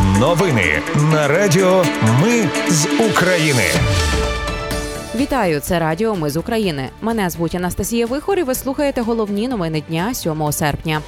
Новини 0.00 0.82
на 1.12 1.28
Радіо 1.28 1.84
Ми 2.22 2.48
з 2.68 2.86
України. 3.10 3.62
Вітаю, 5.14 5.60
це 5.60 5.78
Радіо 5.78 6.14
Ми 6.16 6.30
з 6.30 6.36
України. 6.36 6.88
Мене 7.00 7.30
звуть 7.30 7.54
Анастасія 7.54 8.06
Вихор 8.06 8.38
і 8.38 8.42
Ви 8.42 8.54
слухаєте 8.54 9.00
головні 9.00 9.48
новини 9.48 9.82
дня 9.88 10.14
7 10.14 10.52
серпня. 10.52 11.00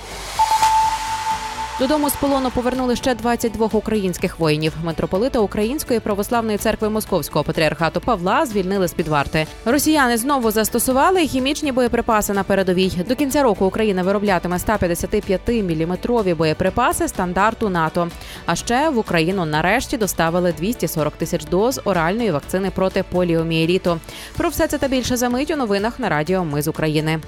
Додому 1.78 2.10
з 2.10 2.12
полону 2.12 2.50
повернули 2.50 2.96
ще 2.96 3.14
22 3.14 3.68
українських 3.72 4.38
воїнів. 4.38 4.72
Митрополита 4.84 5.38
Української 5.38 6.00
православної 6.00 6.58
церкви 6.58 6.90
Московського 6.90 7.44
патріархату 7.44 8.00
Павла 8.00 8.46
звільнили 8.46 8.88
з 8.88 8.92
під 8.92 9.08
варти. 9.08 9.46
Росіяни 9.64 10.16
знову 10.16 10.50
застосували 10.50 11.26
хімічні 11.26 11.72
боєприпаси 11.72 12.32
на 12.32 12.42
передовій. 12.42 12.92
До 13.08 13.16
кінця 13.16 13.42
року 13.42 13.66
Україна 13.66 14.02
вироблятиме 14.02 14.56
155-мм 14.56 16.34
боєприпаси 16.34 17.08
стандарту 17.08 17.68
НАТО. 17.68 18.08
А 18.46 18.54
ще 18.54 18.90
в 18.90 18.98
Україну 18.98 19.44
нарешті 19.44 19.96
доставили 19.96 20.52
240 20.52 21.16
тисяч 21.16 21.44
доз 21.44 21.80
оральної 21.84 22.30
вакцини 22.30 22.70
проти 22.70 23.02
поліомієліту. 23.02 24.00
Про 24.36 24.48
все 24.48 24.66
це 24.66 24.78
та 24.78 24.88
більше 24.88 25.16
за 25.16 25.28
мить 25.28 25.50
у 25.50 25.56
новинах 25.56 25.98
на 25.98 26.08
радіо 26.08 26.44
Ми 26.44 26.62
з 26.62 26.68
України. 26.68 27.20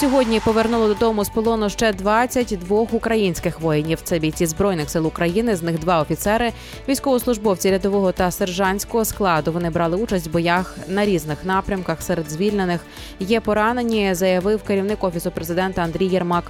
Сьогодні 0.00 0.40
повернули 0.40 0.88
додому 0.88 1.24
з 1.24 1.28
полону 1.28 1.70
ще 1.70 1.92
22 1.92 2.80
українських 2.80 3.60
воїнів. 3.60 3.98
Це 4.02 4.18
бійці 4.18 4.46
збройних 4.46 4.90
сил 4.90 5.06
України. 5.06 5.56
З 5.56 5.62
них 5.62 5.78
два 5.78 6.00
офіцери, 6.00 6.52
військовослужбовці 6.88 7.70
рядового 7.70 8.12
та 8.12 8.30
сержантського 8.30 9.04
складу. 9.04 9.52
Вони 9.52 9.70
брали 9.70 9.96
участь 9.96 10.26
в 10.26 10.30
боях 10.30 10.76
на 10.88 11.04
різних 11.04 11.44
напрямках. 11.44 12.02
Серед 12.02 12.30
звільнених 12.30 12.80
є 13.20 13.40
поранені, 13.40 14.14
заявив 14.14 14.62
керівник 14.62 15.04
офісу 15.04 15.30
президента 15.30 15.82
Андрій 15.82 16.06
Єрмак. 16.06 16.44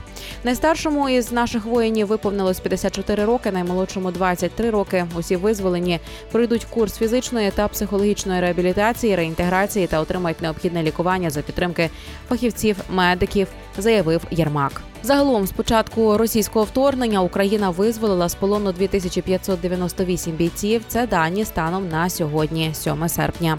Найстаршому 0.45 1.09
із 1.09 1.33
наших 1.33 1.65
воїнів 1.65 2.07
виповнилось 2.07 2.61
54 2.61 3.25
роки, 3.25 3.51
наймолодшому 3.51 4.11
23 4.11 4.71
роки. 4.71 5.07
Усі 5.15 5.37
визволені 5.37 6.01
пройдуть 6.33 6.65
курс 6.65 6.99
фізичної 6.99 7.51
та 7.51 7.69
психологічної 7.69 8.41
реабілітації, 8.41 9.17
реінтеграції 9.17 9.87
та 9.87 10.01
отримають 10.01 10.43
необхідне 10.43 10.83
лікування 10.83 11.30
за 11.30 11.43
підтримки 11.43 11.91
фахівців 12.29 12.77
медиків 12.91 13.40
років, 13.41 13.55
заявив 13.79 14.23
Єрмак. 14.30 14.83
Загалом, 15.02 15.46
з 15.46 15.52
початку 15.52 16.19
російського 16.19 16.65
вторгнення, 16.65 17.21
Україна 17.21 17.71
визволила 17.71 18.29
з 18.29 18.35
полону 18.35 18.73
2598 18.73 20.33
бійців. 20.33 20.83
Це 20.88 21.07
дані 21.07 21.45
станом 21.45 21.88
на 21.88 22.11
сьогодні, 22.11 22.71
7 22.74 23.09
серпня. 23.09 23.59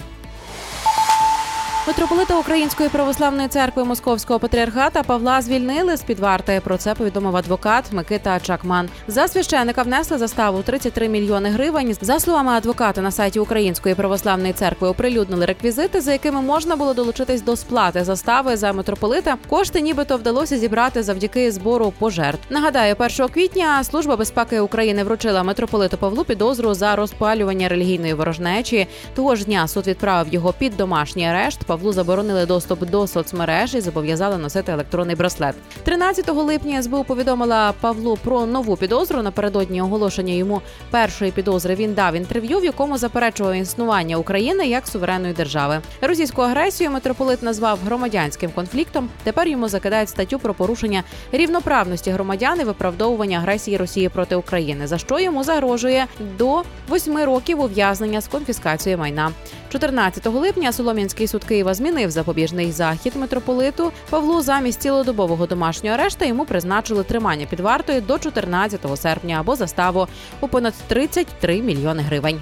Митрополита 1.91 2.39
Української 2.39 2.89
православної 2.89 3.47
церкви 3.47 3.83
Московського 3.83 4.39
патріархата 4.39 5.03
Павла 5.03 5.41
звільнили 5.41 5.97
з 5.97 6.01
під 6.01 6.19
варти. 6.19 6.61
Про 6.63 6.77
це 6.77 6.95
повідомив 6.95 7.35
адвокат 7.35 7.85
Микита 7.91 8.39
Чакман. 8.39 8.89
За 9.07 9.27
священика 9.27 9.83
внесли 9.83 10.17
заставу 10.17 10.61
33 10.61 11.09
мільйони 11.09 11.49
гривень. 11.49 11.97
За 12.01 12.19
словами 12.19 12.51
адвоката 12.51 13.01
на 13.01 13.11
сайті 13.11 13.39
Української 13.39 13.95
православної 13.95 14.53
церкви 14.53 14.87
оприлюднили 14.87 15.45
реквізити, 15.45 16.01
за 16.01 16.11
якими 16.11 16.41
можна 16.41 16.75
було 16.75 16.93
долучитись 16.93 17.41
до 17.41 17.55
сплати 17.55 18.03
застави 18.03 18.57
за 18.57 18.73
митрополита. 18.73 19.37
Кошти, 19.49 19.81
нібито 19.81 20.17
вдалося 20.17 20.57
зібрати 20.57 21.03
завдяки 21.03 21.51
збору 21.51 21.93
пожертв. 21.99 22.43
Нагадаю, 22.49 22.95
1 22.99 23.27
квітня 23.27 23.83
служба 23.83 24.15
безпеки 24.15 24.59
України 24.59 25.03
вручила 25.03 25.43
митрополиту 25.43 25.97
Павлу 25.97 26.23
підозру 26.23 26.73
за 26.73 26.95
розпалювання 26.95 27.69
релігійної 27.69 28.13
ворожнечі. 28.13 28.87
Того 29.15 29.35
ж 29.35 29.45
дня 29.45 29.67
суд 29.67 29.87
відправив 29.87 30.33
його 30.33 30.53
під 30.53 30.77
домашній 30.77 31.27
арешт. 31.27 31.59
Павлу 31.81 31.93
заборонили 31.93 32.45
доступ 32.45 32.89
до 32.89 33.07
соцмереж 33.07 33.75
і 33.75 33.81
зобов'язали 33.81 34.37
носити 34.37 34.71
електронний 34.71 35.15
браслет. 35.15 35.55
13 35.83 36.29
липня 36.29 36.83
СБУ 36.83 37.03
повідомила 37.03 37.73
Павлу 37.81 38.17
про 38.23 38.45
нову 38.45 38.77
підозру. 38.77 39.21
Напередодні 39.21 39.81
оголошення 39.81 40.33
йому 40.33 40.61
першої 40.91 41.31
підозри 41.31 41.75
він 41.75 41.93
дав 41.93 42.15
інтерв'ю, 42.15 42.59
в 42.59 42.63
якому 42.63 42.97
заперечував 42.97 43.55
існування 43.55 44.17
України 44.17 44.67
як 44.67 44.87
суверенної 44.87 45.33
держави. 45.33 45.81
Російську 46.01 46.41
агресію 46.41 46.91
митрополит 46.91 47.43
назвав 47.43 47.79
громадянським 47.85 48.51
конфліктом. 48.51 49.09
Тепер 49.23 49.47
йому 49.47 49.67
закидають 49.67 50.09
статтю 50.09 50.39
про 50.39 50.53
порушення 50.53 51.03
рівноправності 51.31 52.11
громадян 52.11 52.61
і 52.61 52.63
виправдовування 52.63 53.37
агресії 53.37 53.77
Росії 53.77 54.09
проти 54.09 54.35
України, 54.35 54.87
за 54.87 54.97
що 54.97 55.19
йому 55.19 55.43
загрожує 55.43 56.07
до 56.37 56.63
восьми 56.87 57.25
років 57.25 57.61
ув'язнення 57.61 58.21
з 58.21 58.27
конфіскацією 58.27 58.99
майна. 58.99 59.31
14 59.69 60.25
липня 60.25 60.71
Солом'янський 60.71 61.27
суд 61.27 61.43
Києва 61.43 61.60
змінив 61.69 62.11
запобіжний 62.11 62.71
захід 62.71 63.15
митрополиту 63.15 63.91
Павлу 64.09 64.41
замість 64.41 64.81
цілодобового 64.81 65.47
домашнього 65.47 65.95
арешта 65.95 66.25
йому 66.25 66.45
призначили 66.45 67.03
тримання 67.03 67.45
під 67.45 67.59
вартою 67.59 68.01
до 68.01 68.19
14 68.19 68.79
серпня 68.95 69.37
або 69.39 69.55
заставу 69.55 70.07
у 70.41 70.47
понад 70.47 70.73
33 70.87 71.61
мільйони 71.61 72.01
гривень. 72.01 72.41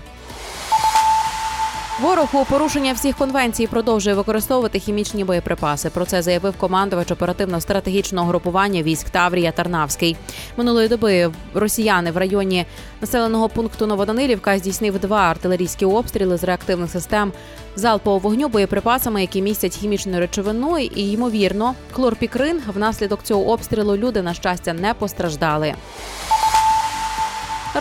Ворог 2.02 2.28
у 2.34 2.46
порушення 2.46 2.94
всіх 2.94 3.16
конвенцій 3.16 3.68
продовжує 3.68 4.16
використовувати 4.16 4.80
хімічні 4.80 5.24
боєприпаси. 5.24 5.90
Про 5.90 6.06
це 6.06 6.22
заявив 6.22 6.58
командувач 6.58 7.12
оперативно-стратегічного 7.12 8.28
групування 8.28 8.84
військ 8.84 9.10
Таврія 9.10 9.52
Тарнавський. 9.52 10.18
Минулої 10.58 10.88
доби 10.88 11.32
росіяни 11.54 12.12
в 12.12 12.18
районі 12.18 12.66
населеного 13.02 13.50
пункту 13.50 13.88
Новоданилівка 13.88 14.58
здійснив 14.58 15.00
два 15.00 15.20
артилерійські 15.20 15.86
обстріли 15.86 16.38
з 16.38 16.44
реактивних 16.44 16.92
систем 16.92 17.32
залпового 17.76 18.20
вогню 18.20 18.48
боєприпасами, 18.48 19.22
які 19.22 19.42
містять 19.42 19.78
хімічну 19.78 20.20
речовину, 20.20 20.78
і 20.78 21.12
ймовірно, 21.12 21.76
хлорпікрин. 21.92 22.62
Внаслідок 22.68 23.24
цього 23.24 23.52
обстрілу 23.52 23.98
люди 23.98 24.22
на 24.22 24.34
щастя 24.34 24.74
не 24.74 24.94
постраждали. 24.94 25.74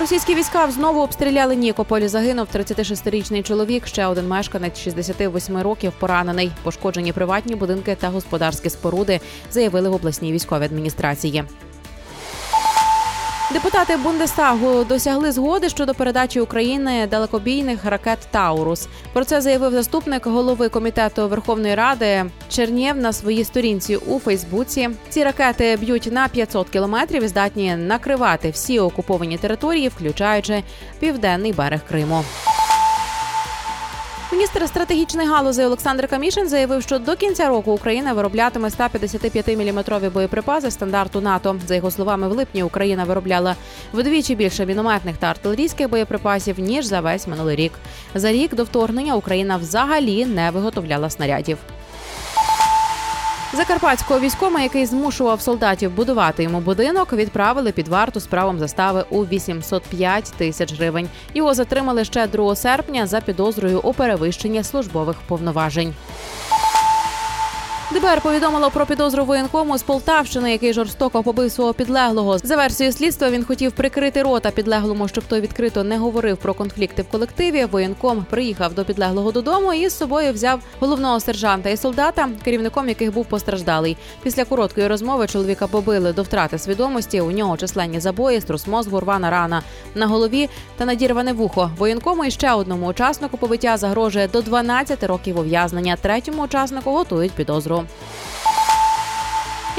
Російські 0.00 0.34
війська 0.34 0.70
знову 0.70 1.00
обстріляли 1.00 1.56
Нікополі. 1.56 2.09
Загинув 2.09 2.47
36-річний 2.54 3.42
чоловік. 3.42 3.86
Ще 3.86 4.06
один 4.06 4.28
мешканець 4.28 4.78
68 4.78 5.59
років 5.59 5.92
поранений. 5.98 6.50
Пошкоджені 6.62 7.12
приватні 7.12 7.54
будинки 7.54 7.97
та 8.00 8.08
господарські 8.08 8.70
споруди, 8.70 9.20
заявили 9.50 9.88
в 9.88 9.92
обласній 9.94 10.32
військовій 10.32 10.64
адміністрації. 10.64 11.44
Депутати 13.53 13.97
Бундестагу 13.97 14.84
досягли 14.84 15.32
згоди 15.32 15.69
щодо 15.69 15.94
передачі 15.94 16.41
України 16.41 17.06
далекобійних 17.06 17.84
ракет 17.84 18.19
Таурус. 18.31 18.88
Про 19.12 19.25
це 19.25 19.41
заявив 19.41 19.72
заступник 19.72 20.26
голови 20.26 20.69
комітету 20.69 21.28
Верховної 21.28 21.75
Ради 21.75 22.25
Чернєв 22.48 22.97
на 22.97 23.12
своїй 23.12 23.44
сторінці 23.44 23.97
у 23.97 24.19
Фейсбуці. 24.19 24.91
Ці 25.08 25.25
ракети 25.25 25.76
б'ють 25.76 26.08
на 26.12 26.28
500 26.28 26.69
кілометрів 26.69 27.28
здатні 27.28 27.76
накривати 27.76 28.50
всі 28.50 28.78
окуповані 28.81 29.38
території, 29.38 29.88
включаючи 29.88 30.62
південний 31.00 31.53
берег 31.53 31.81
Криму. 31.88 32.25
Міністр 34.32 34.68
стратегічної 34.68 35.28
галузей 35.28 35.66
Олександр 35.66 36.08
Камішин 36.08 36.48
заявив, 36.48 36.82
що 36.82 36.98
до 36.98 37.16
кінця 37.16 37.48
року 37.48 37.72
Україна 37.72 38.12
вироблятиме 38.12 38.68
155-мм 38.68 40.10
боєприпаси 40.10 40.70
стандарту 40.70 41.20
НАТО. 41.20 41.56
За 41.66 41.74
його 41.74 41.90
словами, 41.90 42.28
в 42.28 42.32
липні 42.32 42.62
Україна 42.62 43.04
виробляла 43.04 43.56
вдвічі 43.92 44.34
більше 44.34 44.66
мінометних 44.66 45.16
та 45.16 45.26
артилерійських 45.26 45.90
боєприпасів 45.90 46.60
ніж 46.60 46.84
за 46.84 47.00
весь 47.00 47.26
минулий 47.26 47.56
рік. 47.56 47.72
За 48.14 48.32
рік 48.32 48.54
до 48.54 48.64
вторгнення 48.64 49.14
Україна 49.14 49.56
взагалі 49.56 50.26
не 50.26 50.50
виготовляла 50.50 51.10
снарядів. 51.10 51.58
Закарпатського 53.53 54.20
військома, 54.20 54.60
який 54.60 54.86
змушував 54.86 55.41
солдатів 55.41 55.91
будувати 55.91 56.42
йому 56.42 56.60
будинок, 56.60 57.12
відправили 57.12 57.72
під 57.72 57.88
варту 57.88 58.20
з 58.20 58.26
правом 58.26 58.59
застави 58.59 59.04
у 59.10 59.25
805 59.25 60.32
тисяч 60.36 60.75
гривень. 60.75 61.09
Його 61.34 61.54
затримали 61.54 62.04
ще 62.04 62.26
2 62.26 62.56
серпня 62.56 63.06
за 63.06 63.20
підозрою 63.20 63.81
у 63.82 63.92
перевищенні 63.92 64.64
службових 64.64 65.16
повноважень. 65.26 65.94
ДБР 67.93 68.21
повідомило 68.21 68.71
про 68.71 68.87
підозру 68.87 69.25
воєнкому 69.25 69.78
з 69.78 69.82
Полтавщини, 69.82 70.53
який 70.53 70.72
жорстоко 70.72 71.22
побив 71.22 71.53
свого 71.53 71.75
підлеглого. 71.75 72.38
За 72.38 72.56
версією 72.56 72.93
слідства 72.93 73.31
він 73.31 73.44
хотів 73.44 73.72
прикрити 73.72 74.23
рота 74.23 74.50
підлеглому, 74.50 75.08
щоб 75.08 75.25
той 75.25 75.40
відкрито 75.40 75.85
не 75.85 75.99
говорив 75.99 76.37
про 76.37 76.55
конфлікти 76.55 77.02
в 77.02 77.08
колективі. 77.08 77.64
Воєнком 77.64 78.26
приїхав 78.31 78.75
до 78.75 78.85
підлеглого 78.85 79.32
додому 79.32 79.75
і 79.75 79.88
з 79.88 79.99
собою 79.99 80.32
взяв 80.32 80.61
головного 80.81 81.20
сержанта 81.20 81.70
і 81.70 81.76
солдата, 81.76 82.29
керівником 82.44 82.88
яких 82.88 83.14
був 83.14 83.26
постраждалий. 83.26 83.96
Після 84.23 84.44
короткої 84.44 84.87
розмови 84.87 85.26
чоловіка 85.26 85.67
побили 85.67 86.12
до 86.12 86.23
втрати 86.23 86.58
свідомості. 86.58 87.20
У 87.20 87.31
нього 87.31 87.56
численні 87.56 88.00
забої, 88.00 88.41
струс 88.41 88.67
мозгу, 88.67 89.00
рвана 89.00 89.31
рана 89.31 89.62
на 89.94 90.06
голові 90.06 90.49
та 90.76 90.84
надірване 90.84 91.32
вухо. 91.32 91.70
Воєнкому 91.79 92.25
і 92.25 92.31
ще 92.31 92.52
одному 92.52 92.87
учаснику 92.87 93.37
побиття 93.37 93.76
загрожує 93.76 94.29
до 94.29 94.43
12 94.43 95.05
років 95.05 95.38
ув'язнення. 95.38 95.96
Третьому 95.96 96.43
учаснику 96.43 96.91
готують 96.91 97.32
підозру. 97.32 97.77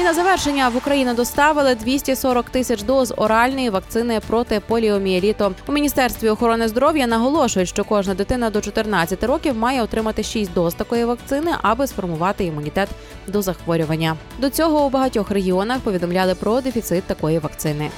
І 0.00 0.02
на 0.02 0.14
завершення 0.14 0.68
в 0.68 0.76
Україну 0.76 1.14
доставили 1.14 1.74
240 1.74 2.50
тисяч 2.50 2.82
доз 2.82 3.14
оральної 3.16 3.70
вакцини 3.70 4.20
проти 4.26 4.60
поліомієліту. 4.60 5.54
У 5.66 5.72
міністерстві 5.72 6.28
охорони 6.28 6.68
здоров'я 6.68 7.06
наголошують, 7.06 7.68
що 7.68 7.84
кожна 7.84 8.14
дитина 8.14 8.50
до 8.50 8.60
14 8.60 9.24
років 9.24 9.56
має 9.56 9.82
отримати 9.82 10.22
6 10.22 10.52
доз 10.52 10.74
такої 10.74 11.04
вакцини, 11.04 11.50
аби 11.62 11.86
сформувати 11.86 12.44
імунітет 12.44 12.88
до 13.26 13.42
захворювання. 13.42 14.16
До 14.38 14.50
цього 14.50 14.86
у 14.86 14.90
багатьох 14.90 15.30
регіонах 15.30 15.80
повідомляли 15.80 16.34
про 16.34 16.60
дефіцит 16.60 17.04
такої 17.04 17.38
вакцини. 17.38 17.90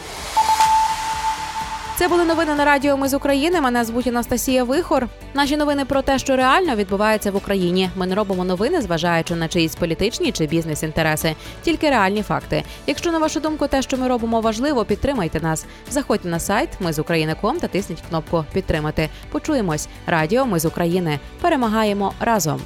Це 2.02 2.08
були 2.08 2.24
новини 2.24 2.54
на 2.54 2.64
радіо. 2.64 2.96
Ми 2.96 3.08
з 3.08 3.14
України. 3.14 3.60
Мене 3.60 3.84
звуть 3.84 4.06
Анастасія 4.06 4.64
Вихор. 4.64 5.08
Наші 5.34 5.56
новини 5.56 5.84
про 5.84 6.02
те, 6.02 6.18
що 6.18 6.36
реально 6.36 6.76
відбувається 6.76 7.30
в 7.30 7.36
Україні. 7.36 7.90
Ми 7.96 8.06
не 8.06 8.14
робимо 8.14 8.44
новини, 8.44 8.82
зважаючи 8.82 9.34
на 9.34 9.48
чиїсь 9.48 9.74
політичні 9.74 10.32
чи 10.32 10.46
бізнес-інтереси, 10.46 11.34
тільки 11.62 11.90
реальні 11.90 12.22
факти. 12.22 12.64
Якщо 12.86 13.12
на 13.12 13.18
вашу 13.18 13.40
думку, 13.40 13.66
те, 13.66 13.82
що 13.82 13.96
ми 13.96 14.08
робимо, 14.08 14.40
важливо, 14.40 14.84
підтримайте 14.84 15.40
нас. 15.40 15.66
Заходьте 15.90 16.28
на 16.28 16.40
сайт 16.40 16.68
Ми 16.80 16.92
з 16.92 16.98
України.ком 16.98 17.58
та 17.58 17.68
тисніть 17.68 18.02
кнопку 18.08 18.44
Підтримати. 18.52 19.08
Почуємось. 19.32 19.88
Радіо 20.06 20.46
Ми 20.46 20.58
з 20.58 20.64
України. 20.64 21.18
Перемагаємо 21.40 22.12
разом. 22.20 22.60